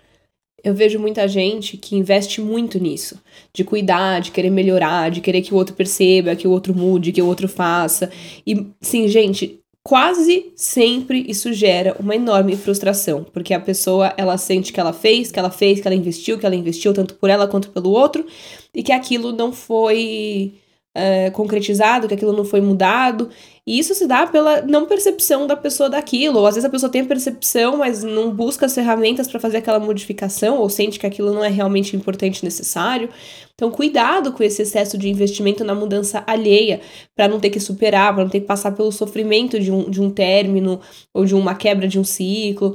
Eu 0.64 0.74
vejo 0.74 1.00
muita 1.00 1.28
gente 1.28 1.78
que 1.78 1.96
investe 1.96 2.42
muito 2.42 2.80
nisso, 2.80 3.20
de 3.54 3.64
cuidar, 3.64 4.20
de 4.20 4.32
querer 4.32 4.50
melhorar, 4.50 5.10
de 5.10 5.22
querer 5.22 5.42
que 5.42 5.54
o 5.54 5.58
outro 5.58 5.76
perceba, 5.76 6.36
que 6.36 6.48
o 6.48 6.52
outro 6.52 6.76
mude, 6.76 7.12
que 7.12 7.22
o 7.22 7.28
outro 7.28 7.48
faça. 7.48 8.12
E 8.46 8.66
sim, 8.82 9.08
gente, 9.08 9.60
quase 9.84 10.52
sempre 10.56 11.26
isso 11.28 11.52
gera 11.54 11.96
uma 12.00 12.16
enorme 12.16 12.56
frustração, 12.56 13.24
porque 13.24 13.54
a 13.54 13.60
pessoa 13.60 14.14
ela 14.18 14.38
sente 14.38 14.72
que 14.72 14.80
ela 14.80 14.94
fez, 14.94 15.32
que 15.32 15.40
ela 15.40 15.50
fez, 15.50 15.80
que 15.80 15.88
ela 15.88 15.96
investiu, 15.96 16.38
que 16.38 16.46
ela 16.46 16.56
investiu 16.56 16.94
tanto 16.94 17.16
por 17.16 17.30
ela 17.30 17.48
quanto 17.48 17.70
pelo 17.70 17.90
outro, 17.90 18.26
e 18.74 18.84
que 18.84 18.92
aquilo 18.92 19.32
não 19.32 19.52
foi 19.52 20.54
é, 21.00 21.30
concretizado, 21.32 22.08
que 22.08 22.14
aquilo 22.14 22.34
não 22.34 22.44
foi 22.44 22.60
mudado. 22.60 23.30
E 23.66 23.80
isso 23.80 23.96
se 23.96 24.06
dá 24.06 24.28
pela 24.28 24.62
não 24.64 24.86
percepção 24.86 25.48
da 25.48 25.56
pessoa 25.56 25.90
daquilo. 25.90 26.40
Ou 26.40 26.46
às 26.46 26.56
vezes 26.56 26.66
a 26.66 26.70
pessoa 26.70 26.92
tem 26.92 27.02
a 27.02 27.06
percepção, 27.06 27.78
mas 27.78 28.04
não 28.04 28.32
busca 28.32 28.66
as 28.66 28.76
ferramentas 28.76 29.28
para 29.28 29.40
fazer 29.40 29.58
aquela 29.58 29.80
modificação, 29.80 30.58
ou 30.58 30.70
sente 30.70 31.00
que 31.00 31.06
aquilo 31.08 31.34
não 31.34 31.44
é 31.44 31.48
realmente 31.48 31.96
importante 31.96 32.40
e 32.40 32.46
necessário. 32.46 33.10
Então, 33.56 33.72
cuidado 33.72 34.32
com 34.34 34.44
esse 34.44 34.62
excesso 34.62 34.98
de 34.98 35.10
investimento 35.10 35.64
na 35.64 35.76
mudança 35.76 36.24
alheia, 36.28 36.82
para 37.16 37.28
não 37.28 37.40
ter 37.40 37.50
que 37.50 37.60
superar, 37.60 38.14
para 38.14 38.24
não 38.24 38.30
ter 38.30 38.42
que 38.42 38.48
passar 38.48 38.72
pelo 38.72 38.92
sofrimento 38.92 39.60
de 39.60 39.72
um, 39.72 39.90
de 39.90 40.02
um 40.02 40.10
término 40.10 40.82
ou 41.14 41.26
de 41.26 41.36
uma 41.36 41.56
quebra 41.56 41.88
de 41.88 42.00
um 42.00 42.04
ciclo. 42.04 42.74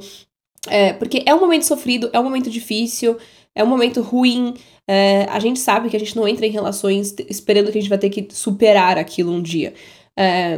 É, 0.67 0.93
porque 0.93 1.23
é 1.25 1.33
um 1.33 1.39
momento 1.39 1.63
sofrido, 1.63 2.09
é 2.11 2.19
um 2.19 2.23
momento 2.23 2.49
difícil, 2.49 3.17
é 3.55 3.63
um 3.63 3.67
momento 3.67 4.01
ruim. 4.01 4.53
É, 4.87 5.23
a 5.29 5.39
gente 5.39 5.59
sabe 5.59 5.89
que 5.89 5.95
a 5.95 5.99
gente 5.99 6.15
não 6.15 6.27
entra 6.27 6.45
em 6.45 6.51
relações 6.51 7.15
esperando 7.29 7.71
que 7.71 7.77
a 7.77 7.81
gente 7.81 7.89
vai 7.89 7.97
ter 7.97 8.09
que 8.09 8.27
superar 8.31 8.97
aquilo 8.97 9.31
um 9.31 9.41
dia. 9.41 9.73
É, 10.17 10.57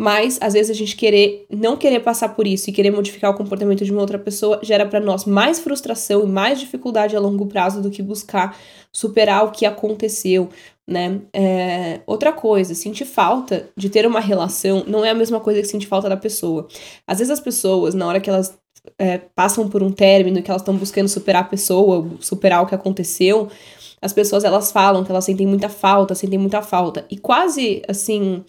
mas 0.00 0.38
às 0.40 0.54
vezes 0.54 0.70
a 0.70 0.74
gente 0.74 0.96
querer 0.96 1.44
não 1.50 1.76
querer 1.76 2.00
passar 2.00 2.30
por 2.30 2.46
isso 2.46 2.70
e 2.70 2.72
querer 2.72 2.90
modificar 2.90 3.30
o 3.30 3.36
comportamento 3.36 3.84
de 3.84 3.92
uma 3.92 4.00
outra 4.00 4.18
pessoa 4.18 4.58
gera 4.62 4.86
para 4.86 4.98
nós 4.98 5.26
mais 5.26 5.60
frustração 5.60 6.24
e 6.24 6.26
mais 6.26 6.58
dificuldade 6.58 7.14
a 7.14 7.20
longo 7.20 7.44
prazo 7.44 7.82
do 7.82 7.90
que 7.90 8.02
buscar 8.02 8.56
superar 8.90 9.44
o 9.44 9.50
que 9.50 9.66
aconteceu, 9.66 10.48
né? 10.88 11.20
É, 11.34 12.00
outra 12.06 12.32
coisa, 12.32 12.74
sentir 12.74 13.04
falta 13.04 13.68
de 13.76 13.90
ter 13.90 14.06
uma 14.06 14.20
relação 14.20 14.84
não 14.86 15.04
é 15.04 15.10
a 15.10 15.14
mesma 15.14 15.38
coisa 15.38 15.60
que 15.60 15.68
sentir 15.68 15.86
falta 15.86 16.08
da 16.08 16.16
pessoa. 16.16 16.66
Às 17.06 17.18
vezes 17.18 17.30
as 17.30 17.40
pessoas, 17.40 17.92
na 17.94 18.06
hora 18.06 18.20
que 18.20 18.30
elas 18.30 18.58
é, 18.98 19.18
passam 19.18 19.68
por 19.68 19.82
um 19.82 19.92
término, 19.92 20.42
que 20.42 20.50
elas 20.50 20.62
estão 20.62 20.76
buscando 20.76 21.08
superar 21.08 21.42
a 21.42 21.48
pessoa, 21.48 22.08
superar 22.20 22.62
o 22.62 22.66
que 22.66 22.74
aconteceu, 22.74 23.48
as 24.02 24.12
pessoas 24.12 24.44
elas 24.44 24.72
falam 24.72 25.04
que 25.04 25.10
elas 25.10 25.24
sentem 25.24 25.46
muita 25.46 25.68
falta, 25.68 26.14
sentem 26.14 26.38
muita 26.38 26.62
falta. 26.62 27.04
E 27.10 27.18
quase 27.18 27.82
assim 27.86 28.44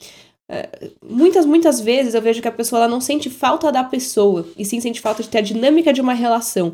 muitas, 1.01 1.45
muitas 1.45 1.79
vezes 1.79 2.13
eu 2.13 2.21
vejo 2.21 2.41
que 2.41 2.47
a 2.47 2.51
pessoa 2.51 2.81
ela 2.81 2.91
não 2.91 2.99
sente 2.99 3.29
falta 3.29 3.71
da 3.71 3.83
pessoa, 3.83 4.45
e 4.57 4.65
sim 4.65 4.79
sente 4.79 4.99
falta 4.99 5.23
de 5.23 5.29
ter 5.29 5.39
a 5.39 5.41
dinâmica 5.41 5.93
de 5.93 6.01
uma 6.01 6.13
relação, 6.13 6.73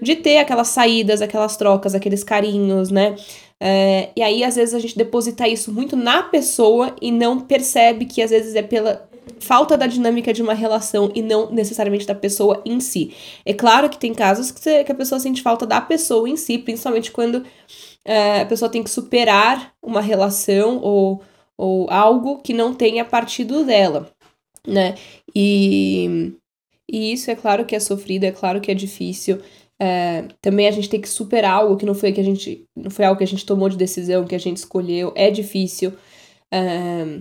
de 0.00 0.16
ter 0.16 0.38
aquelas 0.38 0.68
saídas, 0.68 1.20
aquelas 1.20 1.56
trocas, 1.56 1.94
aqueles 1.94 2.24
carinhos, 2.24 2.90
né? 2.90 3.16
É, 3.60 4.10
e 4.14 4.22
aí, 4.22 4.44
às 4.44 4.54
vezes, 4.54 4.72
a 4.72 4.78
gente 4.78 4.96
deposita 4.96 5.48
isso 5.48 5.72
muito 5.72 5.96
na 5.96 6.22
pessoa 6.22 6.94
e 7.02 7.10
não 7.10 7.40
percebe 7.40 8.06
que 8.06 8.22
às 8.22 8.30
vezes 8.30 8.54
é 8.54 8.62
pela 8.62 9.07
falta 9.40 9.76
da 9.76 9.86
dinâmica 9.86 10.32
de 10.32 10.42
uma 10.42 10.54
relação 10.54 11.10
e 11.14 11.22
não 11.22 11.50
necessariamente 11.50 12.06
da 12.06 12.14
pessoa 12.14 12.62
em 12.64 12.80
si. 12.80 13.14
É 13.44 13.52
claro 13.52 13.88
que 13.88 13.98
tem 13.98 14.14
casos 14.14 14.50
que, 14.50 14.60
você, 14.60 14.84
que 14.84 14.92
a 14.92 14.94
pessoa 14.94 15.20
sente 15.20 15.42
falta 15.42 15.66
da 15.66 15.80
pessoa 15.80 16.28
em 16.28 16.36
si, 16.36 16.58
principalmente 16.58 17.10
quando 17.10 17.44
é, 18.04 18.40
a 18.40 18.46
pessoa 18.46 18.70
tem 18.70 18.82
que 18.82 18.90
superar 18.90 19.72
uma 19.82 20.00
relação 20.00 20.78
ou 20.78 21.22
ou 21.58 21.90
algo 21.90 22.38
que 22.38 22.54
não 22.54 22.72
tenha 22.72 23.04
partido 23.04 23.64
dela, 23.64 24.08
né? 24.64 24.94
E, 25.34 26.32
e 26.88 27.12
isso 27.12 27.30
é 27.32 27.34
claro 27.34 27.66
que 27.66 27.74
é 27.74 27.80
sofrido, 27.80 28.24
é 28.24 28.30
claro 28.30 28.60
que 28.60 28.70
é 28.70 28.74
difícil. 28.74 29.40
É, 29.80 30.28
também 30.40 30.68
a 30.68 30.70
gente 30.70 30.88
tem 30.88 31.00
que 31.00 31.08
superar 31.08 31.52
algo 31.52 31.76
que 31.76 31.84
não 31.84 31.94
foi 31.94 32.12
que 32.12 32.20
a 32.20 32.24
gente 32.24 32.64
não 32.76 32.90
foi 32.90 33.04
algo 33.04 33.18
que 33.18 33.24
a 33.24 33.26
gente 33.26 33.44
tomou 33.44 33.68
de 33.68 33.76
decisão, 33.76 34.24
que 34.24 34.36
a 34.36 34.38
gente 34.38 34.58
escolheu, 34.58 35.12
é 35.16 35.30
difícil. 35.30 35.92
É, 36.52 37.20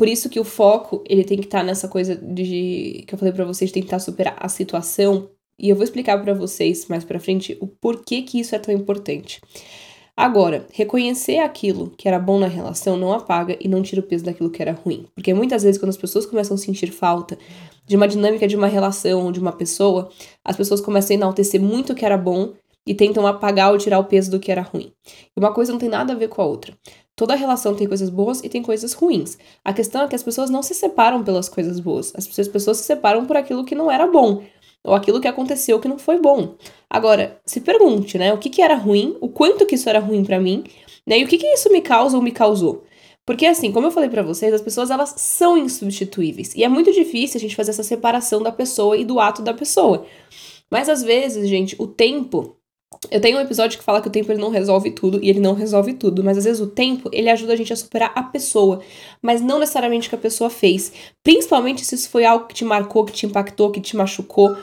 por 0.00 0.08
isso 0.08 0.30
que 0.30 0.40
o 0.40 0.44
foco 0.44 1.04
ele 1.06 1.22
tem 1.22 1.36
que 1.36 1.44
estar 1.44 1.58
tá 1.58 1.64
nessa 1.64 1.86
coisa 1.86 2.16
de 2.16 3.04
que 3.06 3.12
eu 3.12 3.18
falei 3.18 3.34
para 3.34 3.44
vocês, 3.44 3.70
tentar 3.70 3.98
superar 3.98 4.34
a 4.40 4.48
situação. 4.48 5.28
E 5.58 5.68
eu 5.68 5.76
vou 5.76 5.84
explicar 5.84 6.16
para 6.22 6.32
vocês 6.32 6.86
mais 6.88 7.04
para 7.04 7.20
frente 7.20 7.54
o 7.60 7.66
porquê 7.66 8.22
que 8.22 8.40
isso 8.40 8.54
é 8.54 8.58
tão 8.58 8.72
importante. 8.72 9.42
Agora, 10.16 10.66
reconhecer 10.72 11.40
aquilo 11.40 11.92
que 11.98 12.08
era 12.08 12.18
bom 12.18 12.38
na 12.38 12.46
relação 12.46 12.96
não 12.96 13.12
apaga 13.12 13.58
e 13.60 13.68
não 13.68 13.82
tira 13.82 14.00
o 14.00 14.04
peso 14.04 14.24
daquilo 14.24 14.48
que 14.48 14.62
era 14.62 14.72
ruim. 14.72 15.04
Porque 15.14 15.34
muitas 15.34 15.64
vezes, 15.64 15.78
quando 15.78 15.90
as 15.90 15.98
pessoas 15.98 16.24
começam 16.24 16.54
a 16.54 16.58
sentir 16.58 16.90
falta 16.90 17.36
de 17.84 17.94
uma 17.94 18.08
dinâmica 18.08 18.48
de 18.48 18.56
uma 18.56 18.68
relação 18.68 19.26
ou 19.26 19.30
de 19.30 19.38
uma 19.38 19.52
pessoa, 19.52 20.08
as 20.42 20.56
pessoas 20.56 20.80
começam 20.80 21.14
a 21.14 21.18
enaltecer 21.18 21.60
muito 21.60 21.92
o 21.92 21.94
que 21.94 22.06
era 22.06 22.16
bom 22.16 22.54
e 22.86 22.94
tentam 22.94 23.26
apagar 23.26 23.70
ou 23.70 23.76
tirar 23.76 23.98
o 23.98 24.04
peso 24.04 24.30
do 24.30 24.40
que 24.40 24.50
era 24.50 24.62
ruim. 24.62 24.92
Uma 25.36 25.52
coisa 25.52 25.72
não 25.72 25.78
tem 25.78 25.90
nada 25.90 26.14
a 26.14 26.16
ver 26.16 26.28
com 26.28 26.40
a 26.40 26.46
outra. 26.46 26.74
Toda 27.20 27.34
relação 27.34 27.74
tem 27.74 27.86
coisas 27.86 28.08
boas 28.08 28.42
e 28.42 28.48
tem 28.48 28.62
coisas 28.62 28.94
ruins. 28.94 29.36
A 29.62 29.74
questão 29.74 30.02
é 30.02 30.08
que 30.08 30.14
as 30.14 30.22
pessoas 30.22 30.48
não 30.48 30.62
se 30.62 30.72
separam 30.72 31.22
pelas 31.22 31.50
coisas 31.50 31.78
boas. 31.78 32.14
As 32.16 32.26
pessoas 32.48 32.78
se 32.78 32.84
separam 32.84 33.26
por 33.26 33.36
aquilo 33.36 33.62
que 33.62 33.74
não 33.74 33.90
era 33.90 34.06
bom 34.06 34.42
ou 34.82 34.94
aquilo 34.94 35.20
que 35.20 35.28
aconteceu 35.28 35.78
que 35.78 35.86
não 35.86 35.98
foi 35.98 36.18
bom. 36.18 36.54
Agora, 36.88 37.38
se 37.44 37.60
pergunte, 37.60 38.16
né, 38.16 38.32
o 38.32 38.38
que, 38.38 38.48
que 38.48 38.62
era 38.62 38.74
ruim, 38.74 39.18
o 39.20 39.28
quanto 39.28 39.66
que 39.66 39.74
isso 39.74 39.86
era 39.86 39.98
ruim 39.98 40.24
para 40.24 40.40
mim, 40.40 40.64
né, 41.06 41.18
e 41.18 41.24
o 41.24 41.28
que, 41.28 41.36
que 41.36 41.46
isso 41.46 41.70
me 41.70 41.82
causa 41.82 42.16
ou 42.16 42.22
me 42.22 42.32
causou. 42.32 42.84
Porque 43.26 43.44
assim, 43.44 43.70
como 43.70 43.86
eu 43.86 43.90
falei 43.90 44.08
para 44.08 44.22
vocês, 44.22 44.54
as 44.54 44.62
pessoas 44.62 44.90
elas 44.90 45.12
são 45.18 45.58
insubstituíveis 45.58 46.54
e 46.54 46.64
é 46.64 46.70
muito 46.70 46.90
difícil 46.90 47.36
a 47.36 47.40
gente 47.42 47.54
fazer 47.54 47.72
essa 47.72 47.82
separação 47.82 48.42
da 48.42 48.50
pessoa 48.50 48.96
e 48.96 49.04
do 49.04 49.20
ato 49.20 49.42
da 49.42 49.52
pessoa. 49.52 50.06
Mas 50.70 50.88
às 50.88 51.02
vezes, 51.02 51.46
gente, 51.50 51.76
o 51.78 51.86
tempo 51.86 52.56
eu 53.08 53.20
tenho 53.20 53.38
um 53.38 53.40
episódio 53.40 53.78
que 53.78 53.84
fala 53.84 54.02
que 54.02 54.08
o 54.08 54.10
tempo 54.10 54.30
ele 54.30 54.40
não 54.40 54.50
resolve 54.50 54.90
tudo 54.90 55.20
e 55.22 55.30
ele 55.30 55.40
não 55.40 55.54
resolve 55.54 55.94
tudo, 55.94 56.22
mas 56.22 56.36
às 56.36 56.44
vezes 56.44 56.60
o 56.60 56.66
tempo 56.66 57.08
ele 57.12 57.30
ajuda 57.30 57.54
a 57.54 57.56
gente 57.56 57.72
a 57.72 57.76
superar 57.76 58.12
a 58.14 58.22
pessoa, 58.22 58.80
mas 59.22 59.40
não 59.40 59.58
necessariamente 59.58 60.06
o 60.06 60.10
que 60.10 60.16
a 60.16 60.18
pessoa 60.18 60.50
fez. 60.50 60.92
Principalmente 61.22 61.84
se 61.84 61.94
isso 61.94 62.10
foi 62.10 62.26
algo 62.26 62.46
que 62.46 62.54
te 62.54 62.64
marcou, 62.64 63.04
que 63.04 63.12
te 63.12 63.24
impactou, 63.24 63.70
que 63.70 63.80
te 63.80 63.96
machucou. 63.96 64.54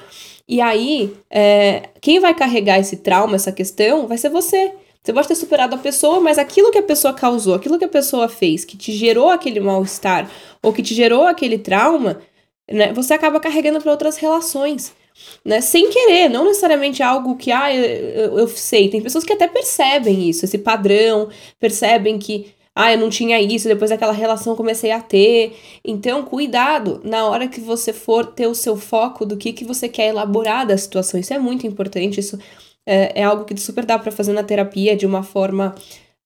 E 0.48 0.62
aí, 0.62 1.14
é, 1.32 1.90
quem 2.00 2.20
vai 2.20 2.34
carregar 2.36 2.80
esse 2.80 2.98
trauma, 2.98 3.36
essa 3.36 3.52
questão, 3.52 4.08
vai 4.08 4.18
ser 4.18 4.30
você. 4.30 4.72
Você 5.04 5.14
pode 5.14 5.28
ter 5.28 5.36
superado 5.36 5.74
a 5.74 5.80
pessoa, 5.80 6.20
mas 6.20 6.38
aquilo 6.38 6.70
que 6.72 6.78
a 6.78 6.84
pessoa 6.84 7.14
causou, 7.14 7.56
aquilo 7.56 7.80
que 7.80 7.86
a 7.86 7.90
pessoa 7.90 8.30
fez, 8.30 8.64
que 8.64 8.78
te 8.78 8.92
gerou 8.92 9.30
aquele 9.30 9.60
mal-estar 9.60 10.30
ou 10.62 10.72
que 10.72 10.84
te 10.84 10.94
gerou 10.94 11.24
aquele 11.24 11.58
trauma, 11.58 12.22
né, 12.70 12.94
você 12.94 13.14
acaba 13.14 13.40
carregando 13.40 13.82
para 13.82 13.92
outras 13.92 14.18
relações 14.18 14.94
né? 15.44 15.62
Sem 15.62 15.90
querer, 15.90 16.30
não 16.30 16.46
necessariamente 16.46 17.02
algo 17.02 17.36
que, 17.38 17.52
ah, 17.52 17.74
eu, 17.74 18.38
eu, 18.38 18.48
sei. 18.48 18.90
Tem 18.90 19.02
pessoas 19.02 19.24
que 19.24 19.34
até 19.34 19.48
percebem 19.48 20.30
isso, 20.30 20.46
esse 20.46 20.58
padrão, 20.58 21.30
percebem 21.60 22.20
que, 22.20 22.48
ah, 22.76 22.92
eu 22.94 23.00
não 23.00 23.10
tinha 23.10 23.42
isso, 23.42 23.68
depois 23.68 23.90
daquela 23.90 24.14
relação 24.14 24.56
comecei 24.56 24.92
a 24.92 25.02
ter. 25.02 25.56
Então, 25.84 26.24
cuidado 26.24 27.02
na 27.04 27.26
hora 27.26 27.48
que 27.48 27.60
você 27.60 27.94
for 27.94 28.26
ter 28.26 28.48
o 28.48 28.56
seu 28.56 28.76
foco 28.76 29.26
do 29.26 29.38
que, 29.38 29.54
que 29.54 29.66
você 29.66 29.90
quer 29.90 30.10
elaborar 30.10 30.66
da 30.68 30.78
situação. 30.78 31.20
Isso 31.20 31.34
é 31.34 31.40
muito 31.40 31.66
importante, 31.66 32.20
isso 32.20 32.38
é, 32.86 33.22
é 33.22 33.24
algo 33.24 33.46
que 33.46 33.56
super 33.60 33.86
dá 33.86 34.00
para 34.00 34.12
fazer 34.12 34.34
na 34.34 34.44
terapia 34.44 34.96
de 34.96 35.06
uma 35.06 35.24
forma 35.24 35.76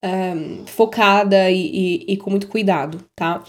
um, 0.04 0.66
focada 0.66 1.50
e, 1.50 2.06
e, 2.08 2.14
e 2.14 2.18
com 2.18 2.30
muito 2.30 2.48
cuidado, 2.48 3.04
tá? 3.16 3.44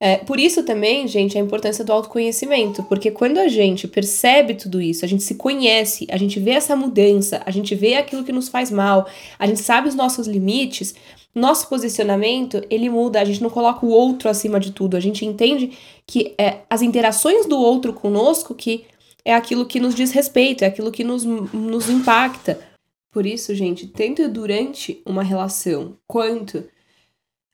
É, 0.00 0.18
por 0.18 0.38
isso 0.38 0.62
também, 0.62 1.08
gente, 1.08 1.36
a 1.36 1.40
importância 1.40 1.84
do 1.84 1.92
autoconhecimento, 1.92 2.84
porque 2.84 3.10
quando 3.10 3.38
a 3.38 3.48
gente 3.48 3.88
percebe 3.88 4.54
tudo 4.54 4.80
isso, 4.80 5.04
a 5.04 5.08
gente 5.08 5.24
se 5.24 5.34
conhece, 5.34 6.06
a 6.08 6.16
gente 6.16 6.38
vê 6.38 6.52
essa 6.52 6.76
mudança, 6.76 7.42
a 7.44 7.50
gente 7.50 7.74
vê 7.74 7.96
aquilo 7.96 8.22
que 8.22 8.30
nos 8.30 8.48
faz 8.48 8.70
mal, 8.70 9.08
a 9.36 9.46
gente 9.46 9.60
sabe 9.60 9.88
os 9.88 9.96
nossos 9.96 10.28
limites, 10.28 10.94
nosso 11.34 11.68
posicionamento 11.68 12.62
ele 12.70 12.88
muda, 12.88 13.20
a 13.20 13.24
gente 13.24 13.42
não 13.42 13.50
coloca 13.50 13.84
o 13.84 13.90
outro 13.90 14.28
acima 14.28 14.60
de 14.60 14.70
tudo, 14.70 14.96
a 14.96 15.00
gente 15.00 15.26
entende 15.26 15.76
que 16.06 16.32
é 16.38 16.58
as 16.70 16.80
interações 16.80 17.46
do 17.46 17.58
outro 17.58 17.92
conosco 17.92 18.54
que 18.54 18.84
é 19.24 19.34
aquilo 19.34 19.66
que 19.66 19.80
nos 19.80 19.96
diz 19.96 20.12
respeito, 20.12 20.62
é 20.62 20.68
aquilo 20.68 20.92
que 20.92 21.02
nos, 21.02 21.24
nos 21.24 21.90
impacta. 21.90 22.58
Por 23.10 23.26
isso, 23.26 23.54
gente, 23.54 23.86
tanto 23.86 24.28
durante 24.28 25.02
uma 25.04 25.22
relação 25.22 25.96
quanto 26.06 26.64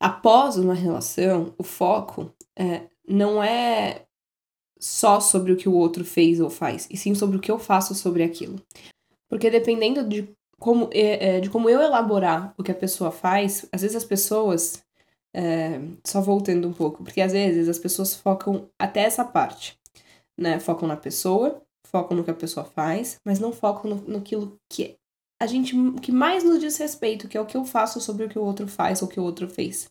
após 0.00 0.56
uma 0.56 0.74
relação, 0.74 1.54
o 1.58 1.62
foco 1.62 2.32
é, 2.56 2.82
não 3.08 3.42
é 3.42 4.04
só 4.78 5.20
sobre 5.20 5.52
o 5.52 5.56
que 5.56 5.68
o 5.68 5.74
outro 5.74 6.04
fez 6.04 6.40
ou 6.40 6.50
faz, 6.50 6.86
e 6.90 6.96
sim 6.96 7.14
sobre 7.14 7.36
o 7.36 7.40
que 7.40 7.50
eu 7.50 7.58
faço 7.58 7.94
sobre 7.94 8.22
aquilo. 8.22 8.60
Porque 9.28 9.50
dependendo 9.50 10.06
de 10.06 10.28
como, 10.58 10.88
é, 10.92 11.36
é 11.36 11.40
de 11.40 11.50
como 11.50 11.68
eu 11.68 11.80
elaborar 11.80 12.54
o 12.56 12.62
que 12.62 12.70
a 12.70 12.74
pessoa 12.74 13.10
faz, 13.10 13.66
às 13.72 13.82
vezes 13.82 13.96
as 13.96 14.04
pessoas. 14.04 14.82
É, 15.36 15.80
só 16.04 16.20
voltando 16.20 16.68
um 16.68 16.72
pouco, 16.72 17.02
porque 17.02 17.20
às 17.20 17.32
vezes 17.32 17.68
as 17.68 17.76
pessoas 17.76 18.14
focam 18.14 18.70
até 18.78 19.00
essa 19.00 19.24
parte, 19.24 19.76
né? 20.38 20.60
Focam 20.60 20.86
na 20.86 20.96
pessoa, 20.96 21.60
focam 21.84 22.16
no 22.16 22.22
que 22.22 22.30
a 22.30 22.34
pessoa 22.34 22.64
faz, 22.64 23.18
mas 23.24 23.40
não 23.40 23.52
focam 23.52 23.90
no, 23.90 24.08
naquilo 24.08 24.56
que 24.68 24.96
a 25.40 25.46
gente 25.46 25.74
que 26.00 26.12
mais 26.12 26.44
nos 26.44 26.60
diz 26.60 26.76
respeito, 26.76 27.28
que 27.28 27.36
é 27.36 27.40
o 27.40 27.46
que 27.46 27.56
eu 27.56 27.64
faço 27.64 28.00
sobre 28.00 28.26
o 28.26 28.28
que 28.28 28.38
o 28.38 28.44
outro 28.44 28.66
faz 28.66 29.02
ou 29.02 29.08
o 29.08 29.10
que 29.10 29.20
o 29.20 29.24
outro 29.24 29.48
fez. 29.48 29.88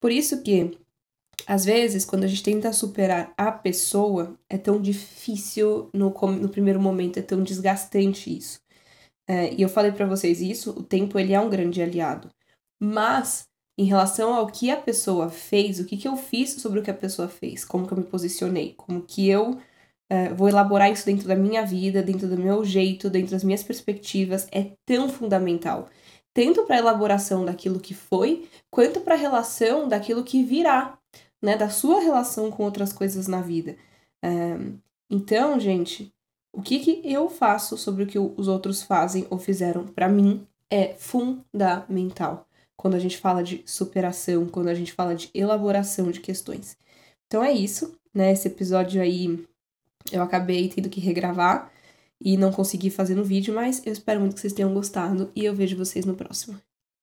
Por 0.00 0.10
isso 0.10 0.42
que, 0.42 0.78
às 1.46 1.64
vezes, 1.64 2.04
quando 2.04 2.24
a 2.24 2.26
gente 2.26 2.42
tenta 2.42 2.72
superar 2.72 3.34
a 3.36 3.52
pessoa, 3.52 4.38
é 4.48 4.56
tão 4.56 4.80
difícil 4.80 5.90
no, 5.92 6.10
no 6.10 6.48
primeiro 6.48 6.80
momento, 6.80 7.18
é 7.18 7.22
tão 7.22 7.42
desgastante 7.42 8.34
isso. 8.34 8.60
É, 9.28 9.52
e 9.54 9.62
eu 9.62 9.68
falei 9.68 9.92
para 9.92 10.06
vocês 10.06 10.40
isso, 10.40 10.70
o 10.70 10.82
tempo 10.82 11.18
ele 11.18 11.32
é 11.32 11.40
um 11.40 11.50
grande 11.50 11.82
aliado. 11.82 12.30
Mas, 12.80 13.44
em 13.78 13.84
relação 13.84 14.34
ao 14.34 14.46
que 14.46 14.70
a 14.70 14.76
pessoa 14.76 15.28
fez, 15.28 15.78
o 15.78 15.84
que, 15.84 15.96
que 15.96 16.08
eu 16.08 16.16
fiz 16.16 16.54
sobre 16.54 16.80
o 16.80 16.82
que 16.82 16.90
a 16.90 16.94
pessoa 16.94 17.28
fez, 17.28 17.64
como 17.64 17.86
que 17.86 17.92
eu 17.92 17.98
me 17.98 18.04
posicionei, 18.04 18.74
como 18.76 19.02
que 19.02 19.28
eu 19.28 19.60
é, 20.10 20.28
vou 20.34 20.48
elaborar 20.48 20.92
isso 20.92 21.06
dentro 21.06 21.26
da 21.26 21.36
minha 21.36 21.64
vida, 21.64 22.02
dentro 22.02 22.28
do 22.28 22.36
meu 22.36 22.64
jeito, 22.64 23.08
dentro 23.08 23.30
das 23.30 23.44
minhas 23.44 23.62
perspectivas, 23.62 24.46
é 24.52 24.72
tão 24.84 25.08
fundamental 25.08 25.88
tanto 26.32 26.64
para 26.64 26.76
a 26.76 26.78
elaboração 26.78 27.44
daquilo 27.44 27.80
que 27.80 27.94
foi, 27.94 28.48
quanto 28.70 29.00
para 29.00 29.14
a 29.14 29.18
relação 29.18 29.88
daquilo 29.88 30.24
que 30.24 30.44
virá, 30.44 30.98
né? 31.42 31.56
Da 31.56 31.68
sua 31.68 32.00
relação 32.00 32.50
com 32.50 32.64
outras 32.64 32.92
coisas 32.92 33.26
na 33.26 33.40
vida. 33.40 33.76
É, 34.22 34.56
então, 35.08 35.58
gente, 35.58 36.12
o 36.52 36.62
que, 36.62 36.78
que 36.78 37.02
eu 37.04 37.28
faço 37.28 37.76
sobre 37.76 38.04
o 38.04 38.06
que 38.06 38.18
os 38.18 38.48
outros 38.48 38.82
fazem 38.82 39.26
ou 39.30 39.38
fizeram 39.38 39.86
para 39.86 40.08
mim 40.08 40.46
é 40.70 40.94
fundamental 40.94 42.46
quando 42.76 42.94
a 42.94 42.98
gente 42.98 43.18
fala 43.18 43.42
de 43.42 43.62
superação, 43.66 44.46
quando 44.48 44.68
a 44.68 44.74
gente 44.74 44.92
fala 44.92 45.14
de 45.14 45.30
elaboração 45.34 46.10
de 46.10 46.20
questões. 46.20 46.76
Então 47.26 47.44
é 47.44 47.52
isso, 47.52 47.94
né? 48.14 48.32
Esse 48.32 48.48
episódio 48.48 49.02
aí 49.02 49.44
eu 50.12 50.22
acabei 50.22 50.68
tendo 50.68 50.88
que 50.88 51.00
regravar. 51.00 51.70
e 52.22 52.36
não 52.36 52.52
consegui 52.52 52.90
fazer 52.90 53.14
no 53.14 53.24
vídeo, 53.24 53.54
mas 53.54 53.82
eu 53.86 53.92
espero 53.92 54.20
muito 54.20 54.34
que 54.34 54.40
vocês 54.40 54.52
tenham 54.52 54.74
gostado 54.74 55.32
e 55.34 55.44
eu 55.44 55.54
vejo 55.54 55.76
vocês 55.76 56.04
no 56.04 56.14
próximo. 56.14 56.60